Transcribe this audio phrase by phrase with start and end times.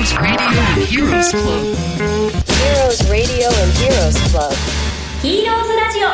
[0.00, 1.76] Heroes Radio and Heroes Club.
[2.48, 4.50] Heroes Radio and Heroes Club.
[5.20, 6.08] ヒーローズラジオ。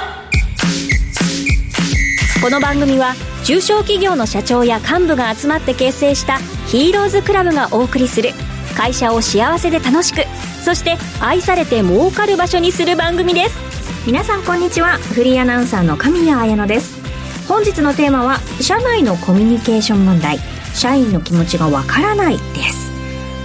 [2.43, 3.15] この番組は
[3.45, 8.31] 中小企業の社長や幹部が集まって結成したヒーローズクラブがお送りする
[8.77, 10.25] 会社を幸せで楽しく
[10.65, 13.57] そして愛されて儲かる場所にする番組です。
[14.05, 14.99] 皆さんこんにちは。
[14.99, 16.99] フリーアナウンサーの神谷彩乃です。
[17.47, 20.41] 本日のテーマは社内のコミュニケーション問題。
[20.75, 22.96] 社員の気持ちがわからないです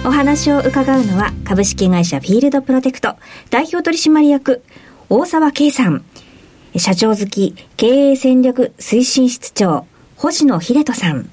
[0.04, 3.14] お話を伺うのは株式会社フィールドプロテクト
[3.50, 4.62] 代表取締役
[5.08, 6.04] 大沢圭さん。
[6.76, 9.86] 社長好き経営戦略推進室長
[10.16, 11.30] 星野秀人さん。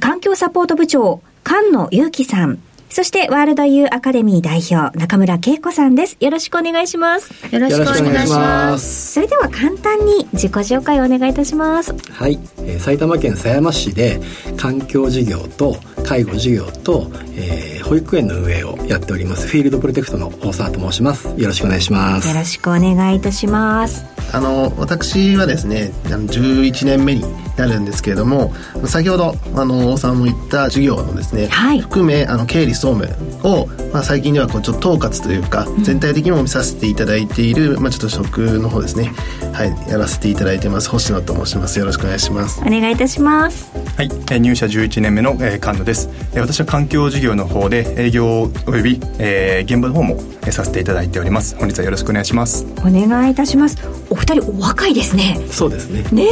[0.00, 2.58] 環境サポート部長菅野祐樹さん。
[2.88, 6.16] そしてワールドユーアカデミー代表中村恵子さんです。
[6.20, 7.34] よろしくお願いします。
[7.52, 9.14] よろしくお願いします。
[9.14, 11.92] それでは簡単に自己紹介をお願いいたします。
[12.12, 14.20] はい、えー埼玉県狭山市で
[14.56, 21.28] 環境事業と介護事業と、えー保育園の運営をやっておりますフィールドプロテクトの大沢と申します。
[21.36, 22.28] よろしくお願いします。
[22.28, 24.04] よろしくお願いいたします。
[24.32, 27.22] あの私はですねあの11年目に
[27.56, 28.52] なるんですけれども
[28.86, 31.80] 先ほどあの大沢も言った事業のですね、はい。
[31.80, 33.06] 含めあの経理総務
[33.46, 39.12] を、まあ、最近ではこうちょっと統括というか、全体的にも見させていただいている、まあ、ちょっと職の方ですね。
[39.52, 40.88] はいやらせていただいてます。
[40.90, 41.78] 星野と申します。
[41.78, 42.60] よろしくお願いします。
[42.60, 51.56] お願いいたしますはい、えー入社11年目の、えー菅野です、えー私は環境事業の方で営業および、えー現場の方も、えーさせていただいております。
[51.56, 52.66] 本日はよろしくお願いします。
[52.80, 53.78] お願いいたします。
[54.10, 55.38] お二人お若いですね。
[55.50, 56.02] そうですね。
[56.12, 56.26] ね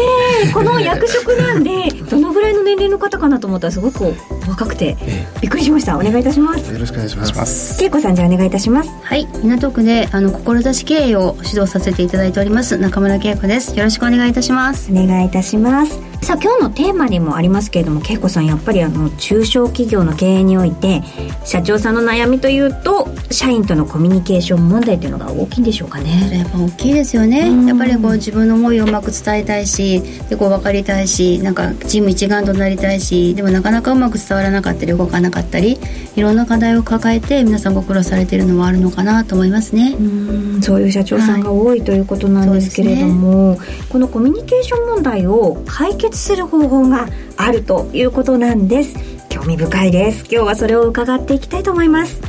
[0.45, 0.53] え。
[0.53, 1.71] この役職なんで
[2.11, 4.15] どのぐらいの年齢の方かなと思ったらすごくお
[4.51, 4.97] 若くて。
[5.01, 5.97] えびっくりしました。
[5.97, 6.73] お願いいたします。
[6.73, 7.83] よろしくお願いします。
[7.83, 8.91] 恵子さんじゃあお願いいたします。
[9.03, 9.27] はい。
[9.43, 13.77] 港区であの志経営を指導させていただいております中村恵子です。
[13.77, 14.91] よろしくお願いいたします。
[14.93, 21.03] お願いいたしますさあ今日のテーマにもありますけれども恵子さんやっぱりあの中小企業の経営において
[21.45, 27.49] 社長さんの悩みというと社員とのコミュニケーション問題というのが大きいんでしょうかそれねやっぱ大きいですよね。
[27.49, 27.67] うん。
[27.67, 35.79] やっぱりこう自分の思いをうまく伝えたいしでこう分かりたいしなんかチーム一丸となりたいしでもなかなかうまく伝わらなかったり動かなかったり
[36.15, 39.97] いろんな課題を抱えて皆さんご苦労されているのもあるのかなと思いますね。
[39.99, 40.63] うん。
[40.63, 43.59] そういう社長さんが多いということなんですけれども、
[43.89, 48.95] このコミュニケーション問題を解決する方法があるということなんです。
[49.29, 50.25] 興味深いです。
[50.31, 52.21] 今日はそれを伺っていきたいと思います。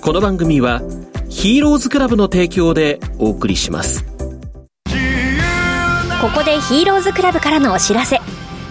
[0.00, 0.82] この番組は
[1.28, 4.04] ヒーローズクラブの提供でお送りします。
[6.20, 8.20] ここでヒーローズクラブからのお知らせ。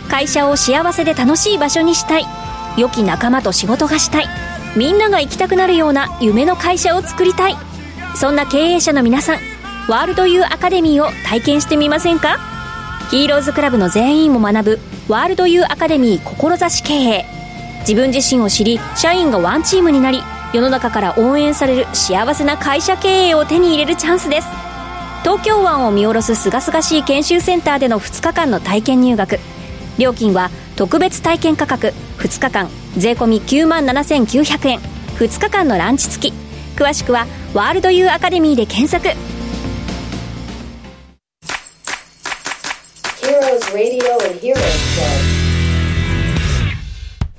[0.09, 2.25] 会社を幸せで楽しい場所にしたい。
[2.77, 4.27] 良き仲間と仕事がしたい。
[4.75, 7.55] みんなが行きたくなるような夢の会社を作りたい。
[8.15, 9.39] そんな経営者の皆さん
[9.89, 12.54] ワールドユーアカデミーを体験してみませんか？
[13.15, 17.25] ヒーローズクラブの全員も学ぶワールドユーアカデミー志経営。
[17.79, 20.21] 自分自身を知り社員がワンチームになり
[20.53, 24.47] 世の中から応援される幸せな会社経営を手に入れるチャンスです。
[25.23, 29.39] 東京湾を見下ろす清々しい研修センターでの2日間の体験入学。
[29.97, 32.69] 料金は特別体験価格2日間。
[32.97, 34.79] 税込9万7900円。
[35.19, 36.33] 2日間のランチ付き。
[36.75, 39.17] 詳しくはワールドユーアカデミーで検索。
[43.55, 44.59] Heroes Radio and Heroes Club.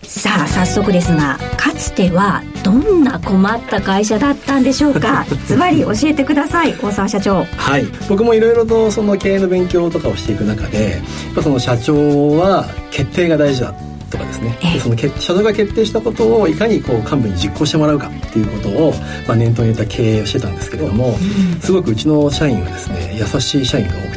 [0.03, 5.27] さあ早速ですがかつてはどんな困った会社だったんでしょうか？
[5.47, 7.45] ズバリ教えてください大沢社長。
[7.45, 7.85] はい。
[8.09, 11.03] 僕もいろいろとその経営の勉強とかをしていく中で
[11.43, 13.75] その社長は決定が大事だ
[14.11, 14.59] とかですね。
[14.63, 14.75] ええ。
[14.75, 18.95] でその決社長が決定したことをいかにこう幹部に実行してもらうかっていうことを、
[19.29, 21.19] まあ、念頭に入れた経営をしてたんですけれども、
[21.61, 24.16] すごくうちの社員はですね優しい社員が多く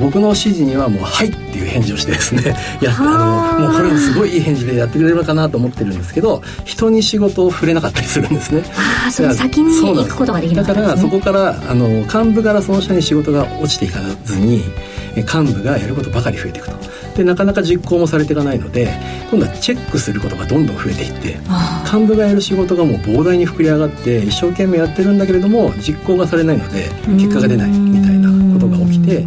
[0.00, 8.62] 僕の指示にはもう「はい」っていう返事をしてですね やあのもうこれもすごいいい返事でやってくれるのかなと思ってるんですけど人に仕事を触れなかったりするんですね。
[8.76, 11.10] ああその先に行くことができなかったんですね。
[11.22, 14.62] だからそこからあの幹部からその社に仕事が落ちていかずに
[15.16, 16.98] え幹部がやることばかり増えていくと。
[17.18, 18.88] でなかなか実行もされていかないので
[19.28, 29.26] 今度はチェックすることがどんどん増えていってあ幹部がやる仕事がもう膨大に膨れ上がって一生懸命やってるんだけれども実行がされないので結果が出ないみたいなことが起きて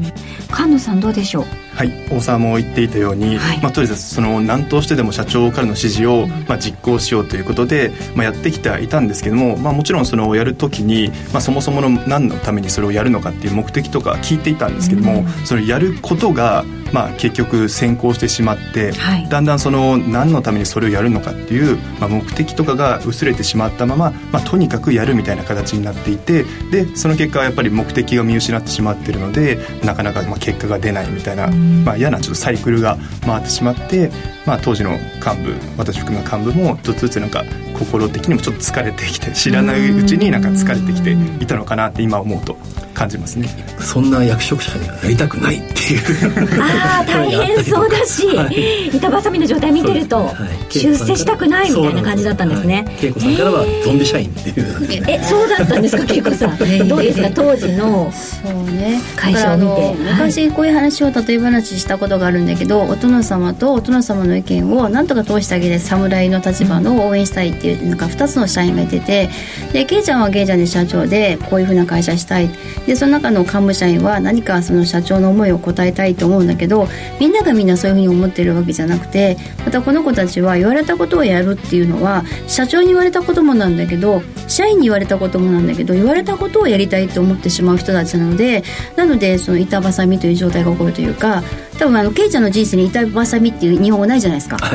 [0.55, 1.45] 菅野さんどうでしょう？
[1.75, 3.61] はい大沢も言っていたように、はい。
[3.61, 19.29] まあ、とりあえずその何としてでも社長からの指示を、まあ、実行しようということで、まあ、やってきてはいたんですけども、まあ、もちろんそのやるときに、まあ、そもそもの何のためにそれをやるのかっていう目的とか聞いていたんですけども、それやることが、まあ、結局先行してしまって、はい。
[19.29, 34.11] だんだんその何のためにそれをやるのかっていう、まあ、目的とかが薄れてしまったまま、まあ、とにかくやるみたいな形になっていてでその結果はやっぱり目的が見失ってしまっているのでなかなかまあ結果が出ないみたいな、まあ、嫌なちょっとサイクルが回ってしまって、
[34.45, 37.43] まあ、当時の幹部私含め幹部もちょっとずつなんか
[37.77, 41.11] 心的にもちょっと疲れてきて知らないうちになんか疲れてきて
[41.43, 42.57] いたのかなって今思うと
[43.01, 43.49] 感じますね。
[43.79, 46.61] そんな役職者にはなりたくないっていう。
[46.61, 48.87] ああ大変そうだし、はい。
[48.95, 50.71] 板挟みの状態見てると、はい。
[50.71, 56.57] 出世したくないみたいな感じだったんですね、恵子さんからはゾンビ社員っていうえそうだったんですか恵子さん。
[56.87, 58.11] どうですか当時の？
[58.11, 59.01] そうね。
[59.15, 59.71] 会社を見て。
[59.71, 59.95] だからあのはい。
[59.95, 69.29] 昔こういう話を例え話したことがあるんだけどお殿様とお殿様の意見をなんとか通してあげて侍の立場の応援したいっていうなんか2つの社員がいてて
[69.73, 72.49] でケイちゃんはケイちゃんで社長でこういうふうな会社したい。
[72.85, 76.89] ででその中の幹部社員は何かその社長の思いを応えたいと思うんだけど
[77.21, 88.61] みんながみんなそういうふうに思ってるわけじゃなくてまたこの子たちは言われたことをやるっていうのは社長に言われたこともなんだけど社員に言われたこともなんだけど言われたことをやりたいと思ってしまう人たちなので
[88.97, 91.43] なのでその板挟みという状態が起こるというか
[91.81, 94.57] 多分あのケイちゃんの人生に板挟みっていう日本語ないじゃないですか。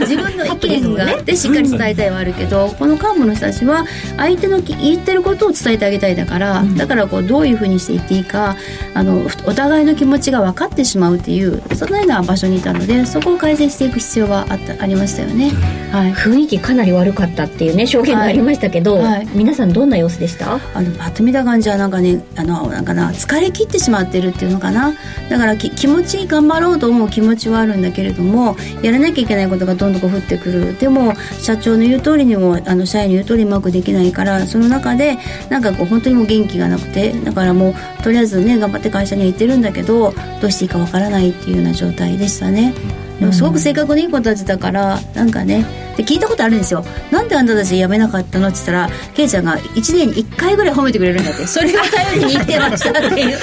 [0.00, 3.84] 自分の意見があってしっかり伝えたいはあるけど、この幹部の人たちは
[4.16, 8.56] 相手のき言ってることを伝えてあげたいだから、だからこうどういうふうにして言っていいか
[8.94, 15.52] あのお互いの気持ちが分かってしまうっていうそのような場所にいたのでそこを改善していく必要はあったありましたよね。
[15.92, 16.12] はい。
[16.14, 19.04] 雰囲気かなり悪かったっていうね証言がありましたけど、はい。
[19.04, 19.28] はい。
[19.34, 20.54] 皆さんどんな様子でした？
[20.74, 24.94] あのパッと見た感じはなんかねあのなんかな疲れ切ってしまってるっていうのかな
[25.28, 35.18] だから気持ち頑張ろうと思う気持ちはあるんだけれどもやらなきゃいけないことがどんどん降ってくるでも社長の言う通りにもあの社員の言う通りうまくできないからその中で
[35.48, 42.74] なんかこう本当にもう元気がなくてだからもうとりあえずね頑張って会社には行ってるんだけどどうしていいかわからないっていうような状態でしたね。
[43.22, 45.64] でもすごく性格のいい子たちだからなんかね
[45.96, 46.84] で聞いたことあるんですよ。
[47.12, 48.48] なんであんたたち辞めなかったの？
[48.48, 51.46] って言ったらケイちゃんが1年に1回ぐらい褒めてくれるんだって。
[51.46, 53.38] それが頼りに言ってましたっていう。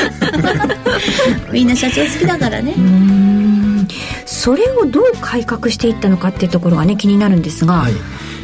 [1.53, 2.75] みんな社長好きだからね。
[4.25, 7.93] それをどう改革していったのかっていうところがね気になるんですが、はい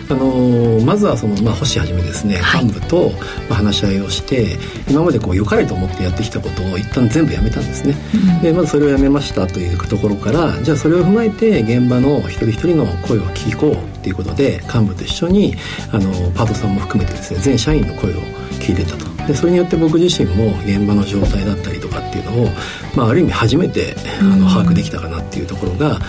[0.10, 2.66] あのーまずはその、まあ、星はじめですね、はい。
[2.66, 3.10] 幹部と、
[3.50, 4.57] まあ、話し合いをして
[4.90, 7.96] 今までこう良かれと思ってやってきたことを一旦全部やめたんですね、
[8.42, 15.56] でまずそれをやめましたというところからじゃあそれを踏まえて現場の一人一人の声を聞こうっていうことで幹部と一緒に
[15.92, 18.22] あのパートさんも含めてですね全社員の声を
[18.60, 19.06] 聞いてたと。
[19.25, 22.50] でそれによって僕自身も現場の状態だったりとかっていうのを、
[22.96, 26.00] まあ、ある意味初めてあの把握できたかなっていうところが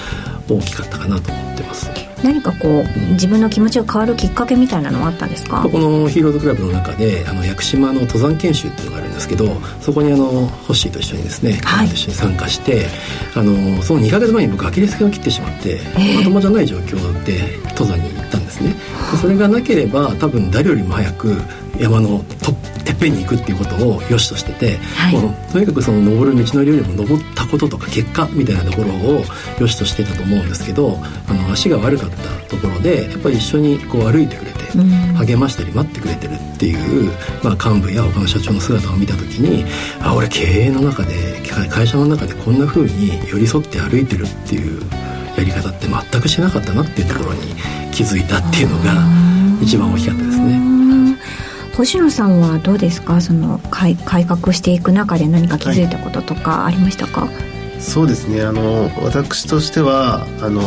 [0.48, 1.90] 大きかったかなと思ってます。
[2.25, 5.69] 何かこう自分の気持ちが変わるきっかけみたいなのはあったんですか？
[5.70, 11.88] このヒーローズクラブの中であの屋久島の登山研修っていうのがあるんですけどそこにあのホッシーと一緒にですね、はい。
[11.88, 12.87] と一緒に参加して
[13.34, 15.81] あのその2ヶ月前に僕アキレス腱を切ってしまって、
[16.16, 18.70] まともじゃない状況で登山に行ったんですね。
[19.12, 21.37] でそれがなければ多分誰よりも早く
[21.81, 22.52] 山のと
[22.84, 25.12] てっぺんに行くっていうことを良しとしてて、はい。
[25.12, 29.25] もうとにかくその登る道のりよりも登ったこととか結果みたいなところを
[29.61, 32.17] 良しとしてたと思うんですけどあの足が悪かった
[32.49, 34.56] ところでやっぱり一緒にこう歩いてくれて、
[35.17, 37.11] 励ましたり待ってくれてるっていう、
[37.43, 39.64] まあ、幹部や他の社長の姿を見た時に
[40.00, 44.81] あ俺経営の中で会会社の中でこんな風に寄り添って歩いてるっていう
[45.37, 47.55] やり方って全くしなかったなっていうところに
[47.93, 48.93] 気づいたっていうのが
[49.62, 50.45] 一番大きかったですね。
[51.76, 53.20] 星野さんはどうですか？
[53.20, 57.28] その改改革していく中で何か気づいたこととかありましたか、
[57.78, 58.43] そうですね。
[58.43, 60.62] あの私としてはあの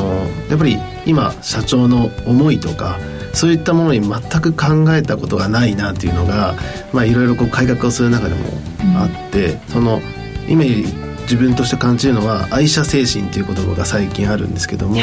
[0.49, 0.77] やっぱり
[1.07, 2.99] 今社長の思いとか
[3.33, 6.53] そういったものに全く考えたことがないなっていうのが
[6.93, 8.45] まあいろいろこう改革をする中でも
[8.99, 10.01] あって、その
[10.47, 14.97] 今自分として感じるのは愛社精神っていう言葉が最近あるんですけども、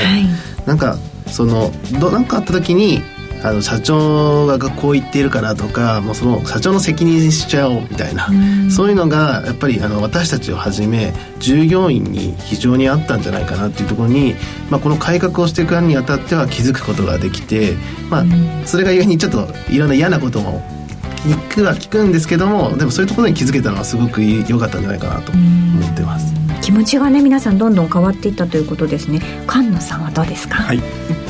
[0.67, 3.03] なんかそのどなんかあった時に
[3.47, 8.29] あの社長がこう言っているからとかもうその社長の責任にしちゃおうみたいな、
[8.71, 14.35] そういうのがやっぱりあの私たちをはじめ従業員に非常にあったんじゃないかなっていうところに、
[14.69, 17.75] まあ、この改革をしていくにあたっては気づくことができて、
[18.11, 18.25] まあ、
[18.67, 20.61] それが故にちょっといろんな嫌なことも
[21.25, 26.46] 聞くは聞くんですけどもでもそういうところに気づけたのはすごく良かったんじゃないかなと思ってます。
[26.67, 29.21] 気持ちがね皆さんどんどん変わっていったということですね。
[29.49, 30.79] 菅野さんはどうですか、はい、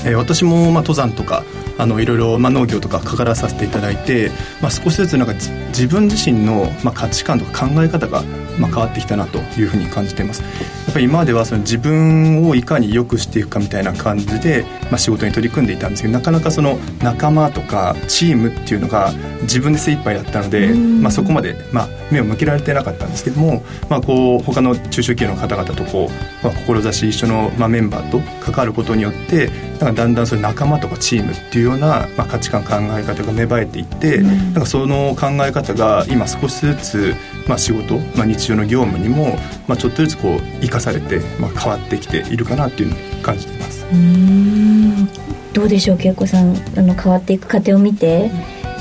[0.07, 1.45] えー私もまあ登山とか
[1.76, 4.31] あのいろいろまあ農業とか関わらさせていただいて、
[4.62, 8.23] まあ、少しずつなんかじ自分自身のまあ価値観とか考え方が
[8.59, 10.43] まあ変わってきたなというふうに感じています。
[10.43, 10.49] や
[10.90, 19.12] っぱり今まではその自分をいかに良くしていくかみたいな感じで、まあ、仕事に取り組んでいたんですけどなかなかその仲間とかチームっていうのが
[19.43, 37.14] 自分で精一杯だったので、まあ、そこまでまあ目を向けられてなかったんですけども、まあ、こう他の中小企業の方々とこう、まあ、志一緒のまあメンバーと関わることによってなんかだんだんそういう仲間とかチームっていうような、まあ、価値観考え方が芽生えていって、なんかその考え方が今少しずつ、
[37.47, 43.85] まあ、仕事、まあ、日常の業務にも、まあ、ちょっとずつこう生かされて、まあ、変わってきているかなっていうのを感じています。
[45.52, 46.56] どうでしょう恵子さん。
[46.76, 48.30] あの変わっていく過程を見て、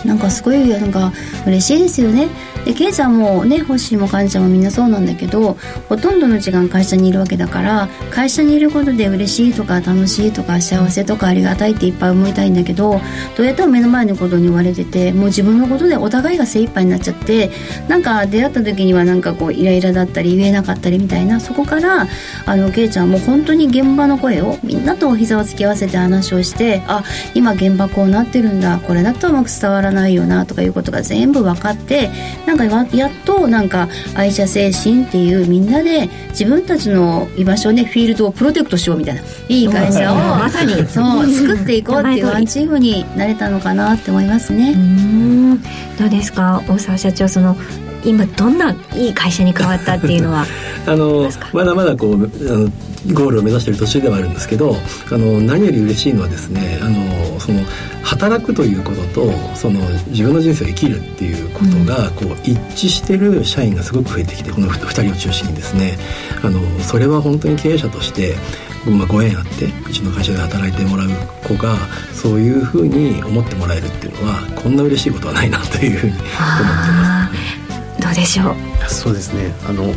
[0.06, 1.12] なんかすごいなんか
[1.48, 2.28] 嬉しいですよね
[2.66, 5.54] でケイちゃんもねホッシーもカンちゃんもみんなそうなんだけど
[5.88, 13.00] ほとんどの時間会社にいるわけだから会社にいることで嬉しいとか楽しいとか幸せとかありがたいっていっぱい思いたいんだけど
[13.38, 17.52] どうやっても目の前のことに追われててもう自分のことでお互いが精一杯になっちゃって
[17.88, 22.08] なんか出会った時にはなんかこうイライラだったり言えなかったりみたいなそこから
[22.46, 27.04] あのケイちゃんも本当に現場の声をみんなとお膝を突き合わせて話をしてあ
[27.36, 32.10] 今現場こうなってるんだこれだとうまく伝わらないよなとかいうことが全部分かって
[32.46, 39.22] なんややっとなんか愛社精神っていうみんなで自分たちの居場所ねフィールドをプロテクトしようみたいな。
[39.50, 44.72] いい会社をまさにそう作っていこうっていうワンチームになれたのかなって思いますね。
[44.72, 45.62] うん。
[46.00, 46.64] どうですか？
[46.68, 47.56] 大沢社長その
[48.04, 50.46] 今どんないい会社に変わったっていうのは？
[50.88, 52.70] あのまだまだこうあの
[53.14, 54.76] ゴールを目指している途中ではあるんですけど
[55.12, 57.60] あの何より嬉しいのはですねあのその
[58.04, 65.98] 働くということとその自分の人生を生きるっていうことが、こう一致してる社員がすごく増えてきてこの2人を中心にですね。
[66.44, 68.36] あのそれは本当に経営者として
[68.86, 71.10] まあ、ご縁あってうちの会社で働いてもらう
[71.44, 71.76] 子が
[72.14, 78.04] そういうふうに思ってもらえるっていうのはこんな嬉しいことはないなというふうに思ってます。
[78.04, 78.56] どうでしょう？
[78.88, 79.52] そうですね。
[79.68, 79.92] あの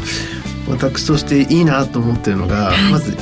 [0.69, 3.17] 私としていいなと思ってるのが、はい、まず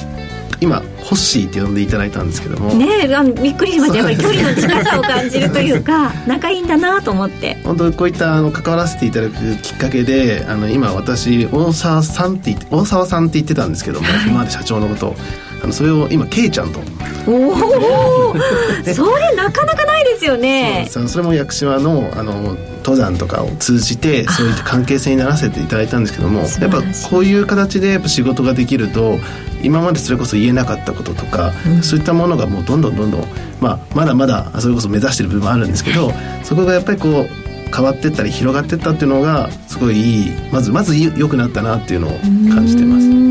[0.60, 2.74] 今ホッシーって呼んでいただいたんですけども。
[2.74, 3.98] ねあびっくりしました。
[3.98, 7.58] やっぱり距離の近さを感じるというか 仲いいんだなと思って。
[7.62, 15.16] 本当こういったあの関わらせていただくきっかけであの今私大沢さんって言って大沢さんって言ってたんですけども、はい、今まで社長のことを
[15.62, 16.80] あのそれを今ケイちゃんと。
[17.28, 18.34] おお
[18.94, 20.86] それなかなかないですよね。
[20.90, 29.18] そそれも屋久島のあの登山とかを通じてそういった関係性にならせていただいたんですけどもやっぱこういう形でやっぱ仕事ができると
[29.60, 33.24] 今までそれこそ言えなかったこととか、うん、そういったものがもうどんどんどんどん、
[33.60, 36.12] まあ、まだまだそれこそ目指してる部分もあるんですけど
[36.44, 39.08] そこがやっぱりこう変わってったり広がってったってい。
[39.08, 42.10] うのがすごいいいまずまず良くなったなっていうのを
[42.54, 43.25] 感じてます。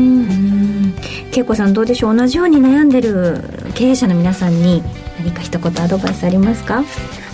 [1.34, 2.16] 恵子さんどうでしょう？
[2.16, 3.42] 同じように悩んでる
[3.74, 4.82] 経営者の皆さんに
[5.18, 6.84] 何か一言アドバイスありますか？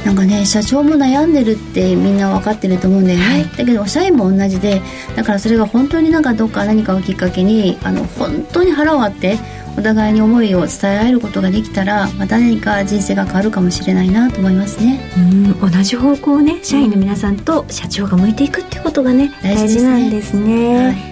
[0.05, 4.83] なんかね社長も悩んでるってみんな分かってると思うんだよね、はい、だけど社員も同じで
[5.15, 9.39] だからそれが本当になんかどっか何かをきっかけにあの本当に腹を割って
[9.79, 15.01] お互いに思いを伝えられることができたらまた何か人生が変わるかもしれないなと思いますね。
[15.17, 15.61] うん。
[15.61, 21.12] 同じ方向をね社員の皆さんと社長が向いていくっていうことがね、うん、大事なんですね、はい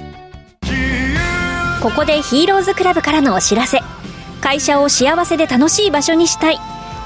[1.83, 3.81] ここでヒーローズクラブからのお知らせ。
[4.43, 6.59] 会社を幸せで楽しい場所にしたい。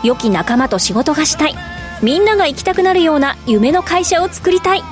[0.02, 1.54] 良き仲間と仕事がしたい。
[2.02, 4.82] みんなが行きたくなるような夢の会社を作りたい。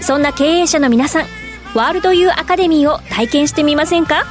[0.00, 1.26] そんな経営者の皆さん
[1.74, 4.24] ワールドユーアカデミーを体験してみませんか？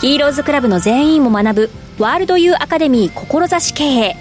[0.00, 4.16] ヒーローズクラブの全員も学ぶワールドユーアカデミー志経営。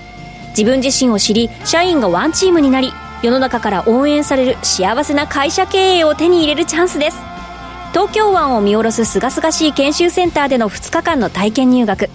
[0.50, 7.18] 自分自身を知り社員がワンチームになり世の中から応援される幸せな会社経営を手に入れるチャンスです。
[7.91, 12.10] 東京湾を見下ろすすがすがしい研修センターでの2日間の体験入学。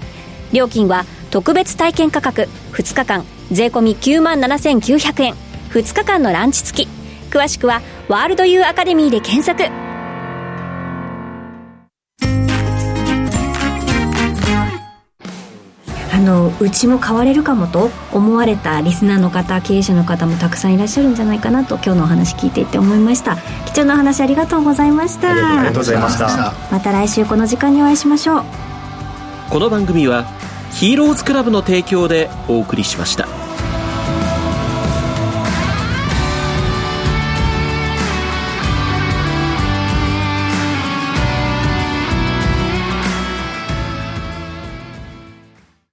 [0.53, 2.49] 料金は特別体験価格。
[2.73, 5.35] 2日間税込9万7900円。
[5.71, 6.89] 2日間のランチ付き。
[7.31, 9.92] 詳しくはワールドユーアカデミーで検索。
[16.23, 23.37] のうちも変われるかもと思われたリスナーの方経営者の方もたくさんいらっしゃるんじゃないかなと今日のお話聞いていて思いました。
[23.67, 25.31] 貴重なお話ありがとうございました。
[25.31, 28.45] ありがとうございましたまた来週この時間にお会いしましょう。
[29.51, 30.25] この番組は
[30.73, 33.42] ヒーローズクラブの提供でお送りしました